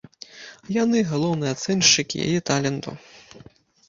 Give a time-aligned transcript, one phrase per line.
[0.83, 2.95] Яны галоўныя ацэншчыкі яе таленту.